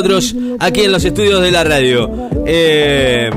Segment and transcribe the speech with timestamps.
[0.00, 2.08] nosotros aquí en los estudios de la radio.
[2.46, 3.28] Eh,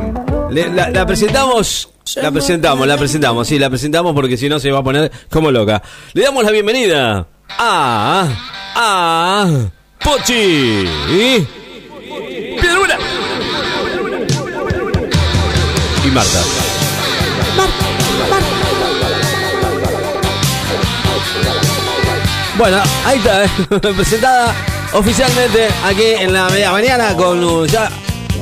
[0.51, 4.83] la, presentamos, la presentamos, la presentamos, sí, la presentamos porque si no se va a
[4.83, 5.81] poner como loca.
[6.13, 8.27] Le damos la bienvenida a
[8.75, 9.47] a
[10.03, 10.85] Pochi.
[12.59, 12.99] Piedra
[16.05, 16.43] y Marta.
[22.55, 27.89] Bueno, ahí está, presentada oficialmente aquí en la media mañana con uh, ya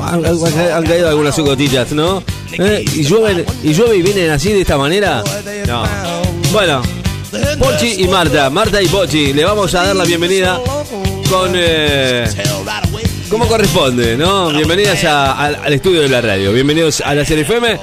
[0.01, 2.23] han, caído algunas gotitas, ¿no?
[2.53, 2.83] ¿Eh?
[2.95, 5.23] Y llueven y llueve y vienen así de esta manera.
[5.67, 5.83] No.
[6.51, 6.81] Bueno,
[7.59, 10.59] Pochi y Marta, Marta y Pochi, le vamos a dar la bienvenida
[11.29, 12.25] con eh,
[13.29, 14.49] como corresponde, ¿no?
[14.49, 17.77] Bienvenidas al, estudio de la radio, bienvenidos a la serie FM.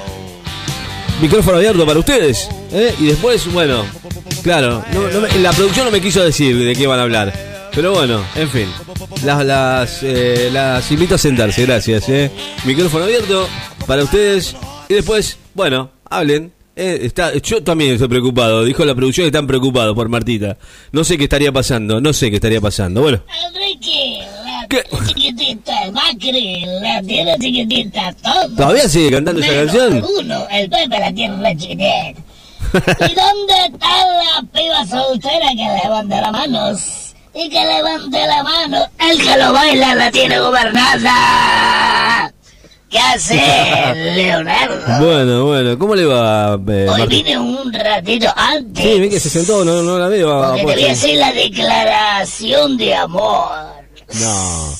[1.21, 2.49] Micrófono abierto para ustedes.
[2.71, 2.93] ¿eh?
[2.99, 3.85] Y después, bueno,
[4.43, 7.46] claro, no- la producción no me quiso decir de qué van a hablar.
[7.77, 8.67] Pero bueno, en fin.
[9.23, 12.09] Las, las, eh, las invito a sentarse, gracias.
[12.09, 12.31] ¿eh?
[12.65, 13.47] Micrófono abierto
[13.85, 14.55] para ustedes.
[14.89, 16.51] Y después, bueno, hablen.
[16.75, 18.65] Eh, está, yo también estoy preocupado.
[18.65, 20.57] Dijo la producción que están preocupados por Martita.
[20.91, 23.03] No sé qué estaría pasando, no sé qué estaría pasando.
[23.03, 24.83] Bueno, la ¿Qué?
[25.05, 28.55] chiquitita, Macri, la tierra chiquitita, todo.
[28.55, 30.03] ¿todavía sigue cantando esa canción?
[30.19, 32.23] Uno, el Pepe la tierra chiquitita.
[32.73, 37.06] ¿Y dónde está la piba soltera que levante las manos?
[37.39, 38.85] Y que levante la mano.
[38.97, 42.33] El que lo baila la tiene gobernada.
[42.89, 43.35] ¿Qué hace,
[44.15, 45.05] Leonardo?
[45.05, 48.83] Bueno, bueno, ¿cómo le va, eh, Hoy vine un ratito antes.
[48.83, 50.51] Sí, vi que se sentó, no, no la veo.
[50.51, 53.51] Porque te voy a hacer la declaración de amor.
[54.21, 54.73] No,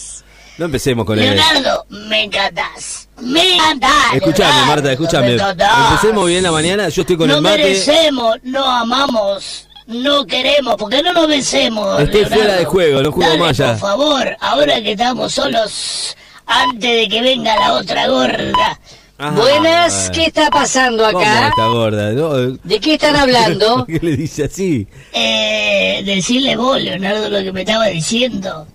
[0.57, 1.35] no empecemos con él.
[1.35, 3.09] Leonardo, me encantás.
[3.21, 4.13] Me encantás.
[4.13, 5.33] Escuchame, Marta, escúchame.
[5.33, 7.57] Empecemos bien la mañana, yo estoy con no el mate.
[7.57, 11.99] merecemos, no amamos, no queremos, porque no nos vencemos.
[12.01, 12.35] Estoy Leonardo.
[12.43, 13.57] fuera de juego, no juego más.
[13.57, 18.79] Por favor, ahora que estamos solos, antes de que venga la otra gorda.
[19.19, 20.11] Ah, Buenas.
[20.13, 21.47] ¿qué está pasando ¿Cómo acá?
[21.47, 22.11] está gorda?
[22.11, 23.77] No, ¿De qué están hablando?
[23.77, 24.87] ¿Por qué le dice así?
[25.11, 28.67] Eh, decirle vos, Leonardo, lo que me estaba diciendo.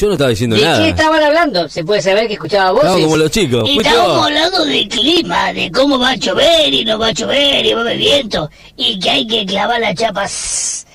[0.00, 0.82] Yo no estaba diciendo ¿De nada.
[0.82, 1.68] qué estaban hablando?
[1.68, 2.86] ¿Se puede saber que escuchaba voces?
[2.88, 3.68] Estaba como los chicos.
[3.68, 7.66] Y estábamos hablando de clima, de cómo va a llover y no va a llover
[7.66, 10.86] y va a haber viento y que hay que clavar las chapas.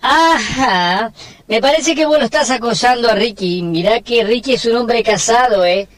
[0.00, 1.12] Ajá.
[1.48, 3.62] Me parece que vos lo estás acosando a Ricky.
[3.62, 5.88] Mirá que Ricky es un hombre casado, ¿eh?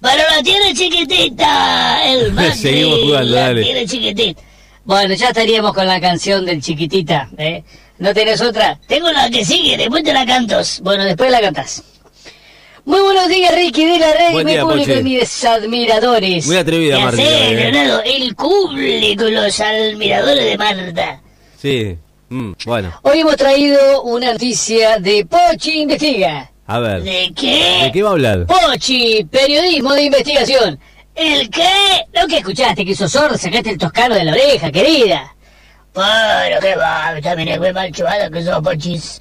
[0.00, 3.62] Pero la tiene chiquitita, el Macri, Seguimos jugando, la dale.
[3.62, 4.42] tiene chiquitita.
[4.84, 7.62] Bueno, ya estaríamos con la canción del chiquitita, ¿eh?
[7.98, 8.80] ¿No tenés otra?
[8.88, 10.80] Tengo la que sigue, después te la cantos.
[10.82, 11.84] Bueno, después la cantás.
[12.84, 15.00] Muy buenos días, Ricky de la Rey, Buen mi día, público Poche.
[15.00, 16.46] y mis admiradores.
[16.46, 17.22] Muy atrevida, ¿Qué Marta.
[17.22, 17.54] eh.
[17.54, 18.02] Leonardo?
[18.04, 21.20] El público, los admiradores de Marta.
[21.60, 21.96] Sí.
[22.28, 26.50] Mm, bueno, Hoy hemos traído una noticia de Pochi Investiga.
[26.66, 27.02] a ver.
[27.02, 27.82] ¿De qué?
[27.84, 28.46] ¿De qué va a hablar?
[28.46, 30.80] Pochi, periodismo de investigación.
[31.14, 31.68] ¿El qué?
[32.14, 35.36] Lo que escuchaste, que sos sordo, sacaste el toscano de la oreja, querida.
[35.92, 39.20] Pero qué va, también es muy mal chuvada que sos pochis.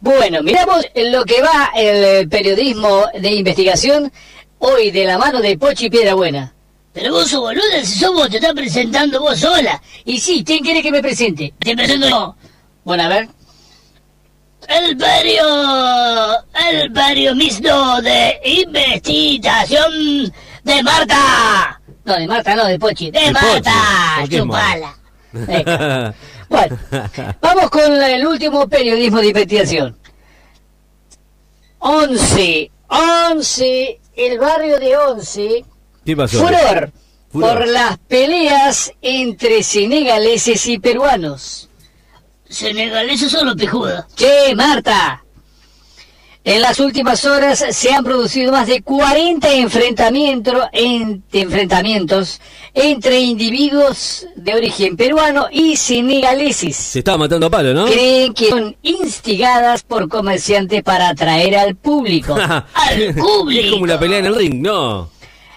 [0.00, 4.12] Bueno, miramos en lo que va el eh, periodismo de investigación
[4.58, 6.54] hoy de la mano de Pochi Piedrabuena.
[6.92, 9.80] Pero vos sos boluda, si sos vos, te estás presentando vos sola.
[10.04, 11.54] Y sí, ¿quién quiere que me presente?
[11.58, 12.34] Te presento yo.
[12.84, 13.28] Bueno, a ver.
[14.68, 15.44] El perio...
[16.70, 20.32] El perio mixto de investigación
[20.64, 21.80] de Marta.
[22.04, 23.10] No, de Marta, no, de Pochi.
[23.10, 23.72] De De Marta.
[24.20, 24.20] Pochi.
[24.20, 24.99] ¿Por qué es Chupala.
[25.32, 26.14] Venga.
[26.48, 26.78] Bueno,
[27.40, 29.96] vamos con el último periodismo de investigación.
[31.78, 35.64] 11, 11, el barrio de 11,
[36.04, 36.38] ¿Qué pasó?
[36.46, 36.92] furor,
[37.30, 37.58] Furor.
[37.58, 41.68] por las peleas entre senegaleses y peruanos.
[42.48, 44.04] Senegaleses son los pijudos.
[44.16, 45.24] Che, Marta.
[46.42, 52.40] En las últimas horas se han producido más de 40 enfrentamientos, en- enfrentamientos
[52.72, 56.76] entre individuos de origen peruano y senegaleses.
[56.76, 57.84] Se estaba matando a palo, ¿no?
[57.84, 62.34] Creen que son instigadas por comerciantes para atraer al público.
[62.74, 63.64] Al público.
[63.66, 65.10] Es como una pelea en el ring, no.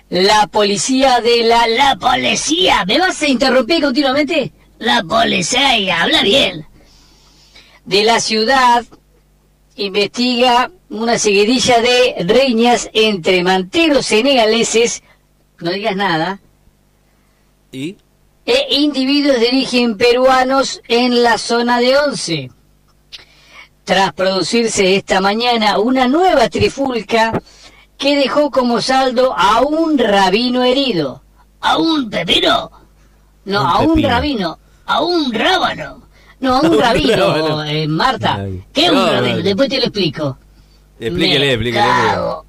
[0.09, 1.65] La policía de la...
[1.67, 2.83] La policía.
[2.85, 4.51] ¿Me vas a interrumpir continuamente?
[4.79, 6.65] La policía habla bien.
[7.85, 8.83] de la ciudad
[9.75, 15.03] investiga una seguidilla de riñas entre manteros senegaleses,
[15.59, 16.39] no digas nada,
[17.71, 17.97] ¿Y?
[18.45, 22.51] e individuos de origen peruanos en la zona de Once.
[23.83, 27.41] Tras producirse esta mañana una nueva trifulca
[27.97, 31.21] que dejó como saldo a un rabino herido.
[31.61, 32.71] A un pepino.
[33.45, 34.59] No, Un a un rabino.
[34.85, 36.02] A un rábano.
[36.43, 38.35] No, Un rabino, eh, Marta.
[38.35, 38.61] Ay.
[38.73, 39.37] ¿Qué es un No, rabino?
[39.37, 39.41] no.
[39.43, 40.37] Después te lo explico.
[40.99, 41.85] Explíquele, Me explíquele.
[41.85, 42.45] cago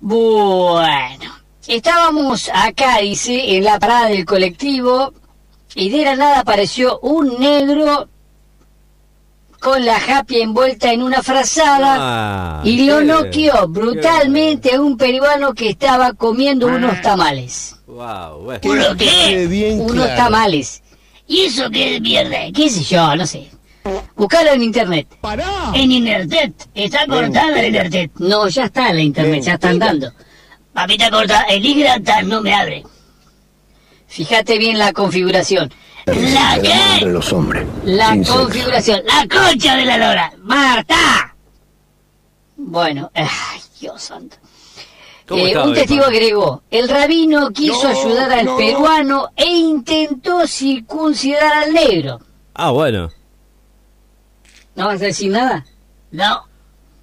[0.00, 1.34] Bueno,
[1.66, 5.12] estábamos acá, dice, en la parada del colectivo
[5.74, 8.08] y de la nada apareció un negro
[9.58, 14.96] con la happy envuelta en una frazada Ah, y lo qué- noqueó brutalmente a un
[14.98, 17.76] peruano que estaba comiendo unos tamales.
[17.86, 18.60] Wow, bueno.
[18.64, 19.46] ¿Uno qué?
[19.48, 20.16] bien Unos claro.
[20.22, 20.82] tamales.
[21.26, 22.36] ¿Y eso qué mierda?
[22.54, 23.16] ¿Qué sé yo?
[23.16, 23.50] No sé.
[24.16, 25.06] Buscalo en internet.
[25.20, 25.70] ¡Pará!
[25.74, 26.68] En internet.
[26.74, 28.10] Está cortada el internet.
[28.18, 30.12] No, ya está en la internet, ya están dando.
[30.72, 32.84] Papita corta, el Igratan no me abre.
[34.08, 35.72] Fíjate bien la configuración.
[36.06, 37.04] ¿La qué?
[37.06, 37.66] los hombres.
[37.84, 38.40] La Sin sexo.
[38.44, 39.02] configuración.
[39.06, 40.32] La concha de la lora.
[40.42, 41.34] ¡Marta!
[42.56, 44.36] Bueno, ay, Dios santo.
[45.26, 48.56] ¿Cómo Eh, un el testigo agregó, el rabino quiso No, ayudar al no.
[48.56, 52.20] peruano e intentó circuncidar al negro.
[52.54, 53.10] Ah, bueno.
[54.76, 55.64] ¿No vas a decir nada?
[56.12, 56.42] No.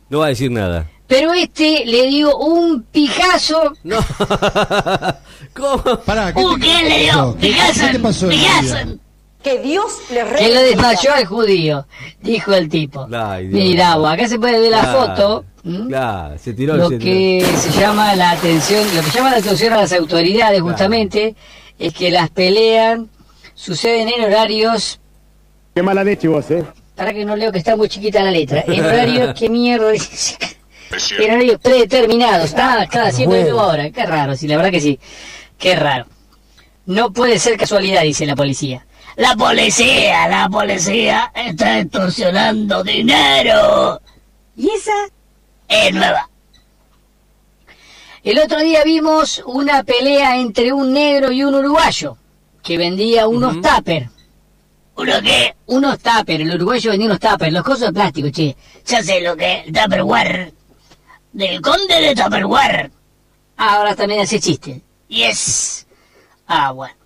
[0.09, 0.89] No va a decir nada.
[1.07, 3.97] Pero este le dio un pijazo No.
[5.53, 5.83] ¿Cómo?
[6.05, 7.37] Pará, ¿qué Uh, te- ¿quién le dio?
[7.39, 8.31] ¿Qué, ¿Qué te pasó?
[8.31, 8.77] en la vida?
[8.83, 8.99] Picasso.
[9.43, 11.85] Que Dios le que lo desmayó al judío,
[12.21, 13.07] dijo el tipo.
[13.13, 13.47] Ay.
[13.47, 15.43] Mirá, vos, acá se puede ver la foto.
[16.37, 17.03] se tiró Lo se tiró.
[17.03, 21.35] que se llama la atención, lo que llama la atención a las autoridades justamente
[21.77, 23.01] es que las peleas
[23.53, 24.99] suceden en horarios,
[25.75, 26.63] Qué mala leche vos, ¿eh?
[26.95, 31.31] para que no leo que está muy chiquita la letra, en horarios, qué mierda en
[31.31, 33.55] horarios predeterminados, ah, claro, siempre Bueno.
[33.55, 34.99] mismo hora, qué raro, sí, la verdad que sí,
[35.57, 36.05] qué raro.
[36.85, 38.85] No puede ser casualidad, dice la policía.
[39.15, 44.01] La policía, la policía está extorsionando dinero.
[44.55, 44.91] ¿Y esa?
[45.67, 46.29] Es nueva.
[48.23, 52.17] El otro día vimos una pelea entre un negro y un uruguayo
[52.63, 54.09] que vendía unos tupper.
[54.95, 55.55] ¿Uno qué?
[55.67, 58.55] Unos tupper, el uruguayo vendía unos tupper, los cosos de plástico, che.
[58.85, 60.53] Ya sé lo que es Tupperware.
[61.33, 62.91] Del conde de Tupperware.
[63.57, 64.81] Ahora también hace chiste.
[65.07, 65.85] Yes.
[66.47, 67.02] Ah, bueno.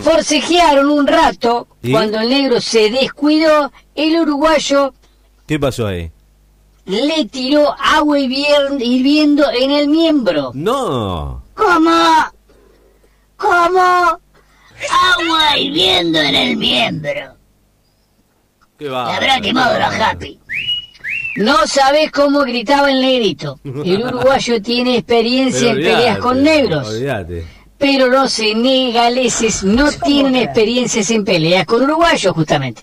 [0.00, 1.68] Forcejearon un rato.
[1.90, 4.94] Cuando el negro se descuidó, el uruguayo
[5.46, 6.10] ¿Qué pasó ahí?
[6.86, 10.52] le tiró agua hirviendo en el miembro.
[10.54, 11.42] No.
[11.54, 11.90] ¿Cómo?
[13.36, 14.20] ¿Cómo?
[14.90, 17.34] Agua hirviendo en el miembro.
[18.78, 19.10] ¿Qué va?
[19.10, 20.38] Le habrá quemado la happy.
[21.36, 23.60] No sabes cómo gritaba el negrito.
[23.64, 26.88] El uruguayo tiene experiencia en peleas con negros.
[26.88, 27.57] Olvídate.
[27.78, 32.82] Pero los senegaleses no tienen experiencias en peleas con uruguayos, justamente.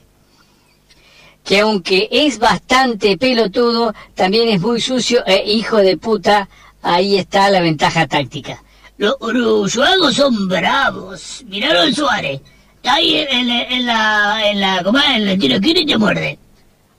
[1.44, 6.50] Que aunque es bastante pelotudo, también es muy sucio e hijo de puta.
[6.82, 8.64] Ahí está la ventaja táctica.
[8.98, 11.44] Los uruguayos son bravos.
[11.48, 12.42] Miraron Suárez.
[12.78, 14.50] Está ahí en, en- en la...
[14.50, 14.82] en la...
[14.84, 15.06] ¿cómo es?
[15.10, 16.40] En el tiro y te muerde.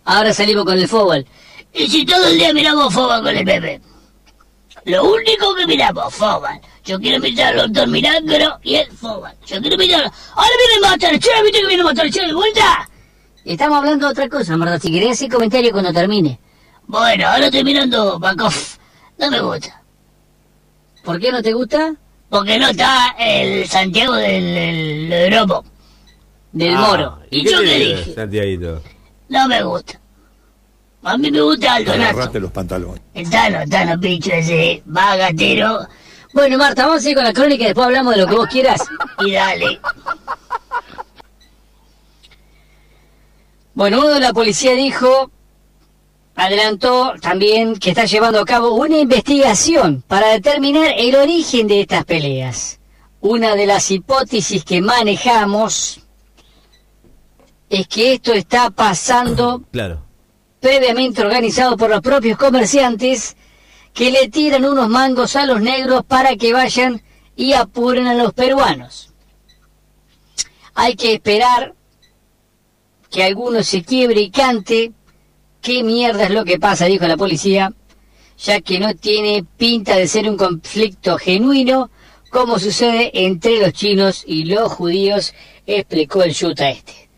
[0.04, 1.24] Ahora salimos con el fútbol.
[1.72, 3.80] Y si todo el día miramos fútbol con el bebé.
[4.84, 6.60] Lo único que miramos, fútbol.
[6.86, 9.30] Yo quiero mirar al doctor Milagro y el fútbol.
[9.44, 10.04] Yo quiero mirar...
[10.34, 12.88] Ahora viene Masterchef, ¿viste que viene Masterchef de vuelta?
[13.44, 14.78] Estamos hablando de otra cosa, Marta.
[14.78, 16.38] Si querés hacer comentario cuando termine.
[16.86, 18.76] Bueno, ahora estoy mirando Bakoff.
[19.18, 19.82] No me gusta.
[21.02, 21.94] ¿Por qué no te gusta?
[22.28, 25.34] Porque no está el Santiago del, del,
[26.52, 27.18] del Ah, moro.
[27.30, 28.14] ¿Y yo qué dije?
[28.14, 28.82] Santiaguito?
[29.28, 30.00] No me gusta.
[31.02, 32.10] A mí me gusta Aldo Nazo.
[32.10, 33.00] Agarrate los pantalones.
[33.14, 35.86] El Tano, el Tano, bicho ese, bagatero.
[36.36, 38.46] Bueno, Marta, vamos a ir con la crónica y después hablamos de lo que vos
[38.48, 38.82] quieras.
[39.24, 39.80] Y dale.
[43.72, 45.30] Bueno, uno de la policía dijo,
[46.34, 52.04] adelantó también que está llevando a cabo una investigación para determinar el origen de estas
[52.04, 52.80] peleas.
[53.22, 56.00] Una de las hipótesis que manejamos
[57.70, 60.02] es que esto está pasando Claro.
[60.60, 63.38] previamente organizado por los propios comerciantes
[63.96, 67.02] que le tiran unos mangos a los negros para que vayan
[67.34, 69.14] y apuren a los peruanos.
[70.74, 71.74] Hay que esperar
[73.10, 74.92] que alguno se quiebre y cante
[75.62, 77.72] qué mierda es lo que pasa, dijo la policía,
[78.36, 81.90] ya que no tiene pinta de ser un conflicto genuino
[82.30, 85.32] como sucede entre los chinos y los judíos,
[85.66, 87.08] explicó el yuta este.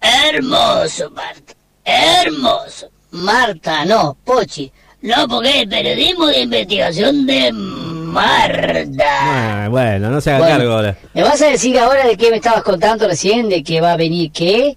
[0.00, 1.54] Hermoso, Marta.
[1.84, 2.90] Hermoso.
[3.12, 4.72] Marta, no, Pochi.
[5.02, 9.04] No, porque es periodismo de investigación de Marta.
[9.08, 10.96] Ah, bueno, no se haga Bueno, cargo ahora.
[11.14, 13.48] ¿Me vas a decir ahora de qué me estabas contando recién?
[13.48, 14.76] ¿De que va a venir qué?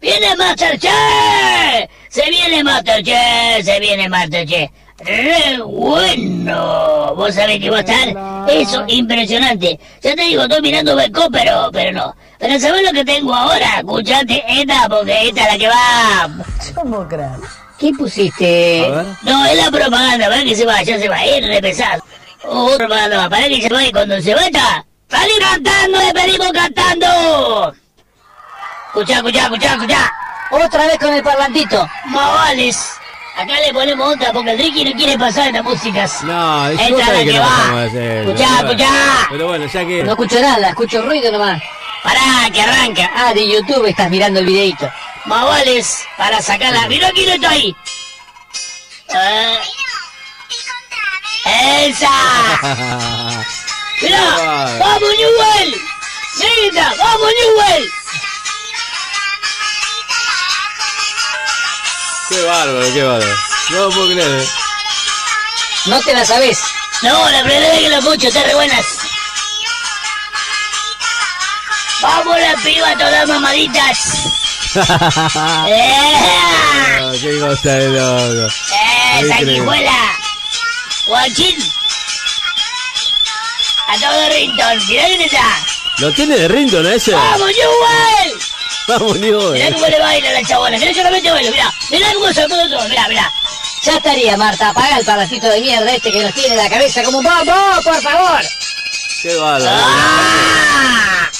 [0.00, 0.92] ¡Viene Masterchef!
[2.08, 3.64] ¡Se viene Masterchef!
[3.64, 4.70] ¡Se viene Masterchef!
[4.98, 7.14] ¡Re bueno!
[7.14, 9.78] Vos sabés que va a estar eso impresionante.
[10.02, 12.14] Ya te digo, estoy mirando Beco, pero, pero no.
[12.38, 13.78] Pero ¿sabés lo que tengo ahora?
[13.78, 16.28] Escuchate esta, porque esta es la que va...
[17.78, 18.86] ¿Qué pusiste?
[18.86, 19.06] A ver.
[19.22, 22.02] No, es la propaganda, para que se va, ya se va a ir, re pesado.
[22.44, 27.74] Oh, propaganda más, para que se vaya, cuando se vaya, salí cantando, le pedimos cantando.
[28.88, 30.12] Escuchá, escuchá, escuchá, escuchá.
[30.50, 31.88] Otra vez con el parlantito.
[32.06, 32.94] Mavales.
[33.36, 36.24] Acá le ponemos otra porque el Ricky no quiere pasar estas músicas.
[36.24, 37.84] No, es Esta es la que va.
[37.84, 38.90] Escuchá, escuchá.
[39.30, 40.02] Pero bueno, ya que.
[40.02, 41.62] No escucho nada, escucho ruido nomás.
[42.02, 43.10] Pará, que arranca.
[43.14, 44.90] Ah, de YouTube estás mirando el videito.
[45.28, 46.88] Mavales para sacarla.
[46.88, 47.76] Mirá quién está ahí.
[49.14, 49.58] Ah.
[51.44, 52.08] ¡Elsa!
[54.00, 54.78] Bárbaro.
[54.78, 55.82] ¡Vamos, Newell!
[56.38, 56.94] ¡Negrita!
[56.98, 57.90] ¡Vamos, Newell!
[62.28, 63.36] Qué bárbaro, qué bárbaro.
[63.70, 64.40] No lo puedo creer.
[64.42, 64.48] eh.
[65.86, 66.58] No te la sabes.
[67.02, 68.86] No, la primera vez que lo escucho, está re buenas.
[72.00, 73.98] ¡Vamos, las pibas todas mamaditas!
[75.68, 75.94] ¡Eh!
[77.00, 78.54] Ah, qué cosa de loco.
[78.72, 80.16] ¡Eh, sanguijuela!
[81.06, 81.58] ¡Guachín!
[83.88, 84.86] ¡A todo Rinton!
[84.88, 85.64] ¡Mirá quién está!
[85.98, 87.12] ¿Lo tiene de Rinton ese?
[87.12, 88.38] ¡Vamos, Newell!
[88.88, 89.50] Vamos, Nico.
[89.50, 92.88] Mirá cómo le baila la chabona, mirá solamente bailo, mirá, mirá cómo se puso todo,
[92.88, 93.32] mirá, mirá.
[93.82, 94.68] Ya estaría, Marta.
[94.68, 98.00] Apaga el parlantito de mierda este que nos tiene la cabeza como un bobo, por
[98.00, 98.40] favor.
[99.22, 99.70] Qué bárbaro.
[99.70, 101.30] ¡Ah!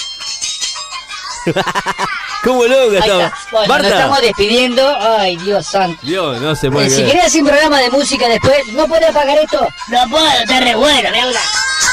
[2.45, 3.25] ¿Cómo estaba?
[3.27, 3.33] está.
[3.51, 4.27] Bueno, nos estamos Marta.
[4.27, 4.97] despidiendo.
[5.19, 5.99] Ay, Dios santo.
[6.03, 9.07] Dios, no se puede Eh, si querés hacer un programa de música después, ¿no puede
[9.07, 9.67] apagar esto?
[9.89, 11.41] No puedo, está re bueno, mirá una.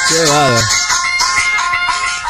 [0.09, 0.61] Qué bárbaro.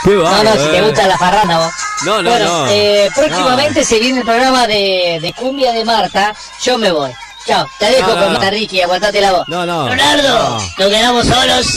[0.03, 0.43] Qué No, bárbaro.
[0.55, 0.81] no, si te eh.
[0.81, 1.74] gusta la farranda vos.
[2.05, 2.67] No, no, bueno, no.
[2.72, 6.34] eh, próximamente se viene el programa de, de cumbia de Marta.
[6.63, 7.12] Yo me voy.
[7.48, 8.39] Chao, te dejo No, no, con no.
[8.39, 9.48] Marta Ricky, aguantate la voz.
[9.48, 9.86] No, no.
[9.88, 11.67] Leonardo, nos quedamos solos.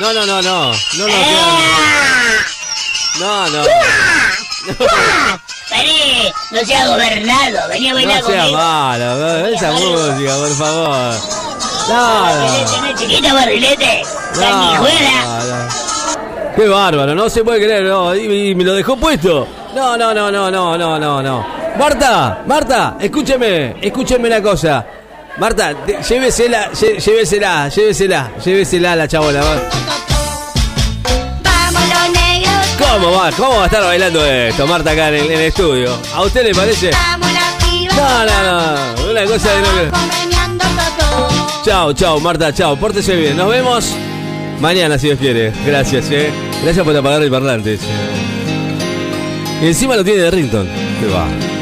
[0.00, 0.72] No, no, no, no.
[0.72, 1.58] No, no, ¡Ah!
[3.18, 3.20] no.
[3.20, 3.64] No, no.
[6.54, 8.56] No seas gobernado, vení a bailar No sea conmigo.
[8.58, 11.14] malo, esa música, por favor.
[11.88, 12.92] No, no.
[12.92, 14.02] ¿no, chiquita barrilete?
[14.32, 15.10] Sanguijuela.
[15.24, 16.54] No, no.
[16.56, 19.46] Qué bárbaro, no se puede creer, no, y, y me lo dejó puesto.
[19.74, 21.46] No, no, no, no, no, no, no, no.
[21.76, 24.86] Marta, Marta, escúcheme, escúcheme una cosa.
[25.38, 29.42] Marta, te- llévesela, lle- llévesela, llévesela, llévesela a la chabola.
[32.98, 33.30] Negros, ¿Cómo va?
[33.32, 35.96] ¿Cómo va a estar bailando esto, Marta, acá en el, estudio?
[36.14, 36.90] ¿A usted le parece?
[36.90, 37.28] vamos.
[37.96, 41.62] No, no, no, una cosa de no Vamos.
[41.64, 42.76] Chao, chao, Marta, chao.
[42.76, 43.36] Pórtese bien.
[43.36, 43.94] Nos vemos
[44.60, 45.52] mañana, si Dios quiere.
[45.64, 46.30] Gracias, eh.
[46.62, 47.78] Gracias por apagar el parlante.
[49.62, 50.68] Y encima lo tiene de Rington.
[51.00, 51.53] Qué va.